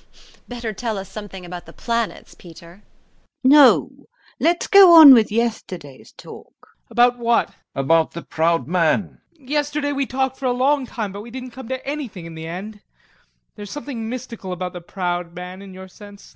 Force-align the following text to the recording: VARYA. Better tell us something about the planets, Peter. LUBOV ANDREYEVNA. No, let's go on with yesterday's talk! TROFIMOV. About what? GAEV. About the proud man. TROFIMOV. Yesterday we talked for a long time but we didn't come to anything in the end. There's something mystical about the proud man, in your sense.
VARYA. 0.02 0.40
Better 0.48 0.72
tell 0.72 0.96
us 0.96 1.10
something 1.10 1.44
about 1.44 1.66
the 1.66 1.74
planets, 1.74 2.34
Peter. 2.34 2.82
LUBOV 3.44 3.44
ANDREYEVNA. 3.44 3.98
No, 3.98 4.06
let's 4.38 4.66
go 4.66 4.94
on 4.98 5.12
with 5.12 5.30
yesterday's 5.30 6.12
talk! 6.12 6.54
TROFIMOV. 6.62 6.90
About 6.96 7.18
what? 7.18 7.48
GAEV. 7.50 7.54
About 7.74 8.10
the 8.12 8.22
proud 8.22 8.66
man. 8.66 9.20
TROFIMOV. 9.42 9.48
Yesterday 9.50 9.92
we 9.92 10.06
talked 10.06 10.38
for 10.38 10.46
a 10.46 10.52
long 10.52 10.86
time 10.86 11.12
but 11.12 11.20
we 11.20 11.30
didn't 11.30 11.50
come 11.50 11.68
to 11.68 11.86
anything 11.86 12.24
in 12.24 12.34
the 12.34 12.46
end. 12.46 12.80
There's 13.56 13.70
something 13.70 14.08
mystical 14.08 14.52
about 14.52 14.72
the 14.72 14.80
proud 14.80 15.34
man, 15.34 15.60
in 15.60 15.74
your 15.74 15.88
sense. 15.88 16.34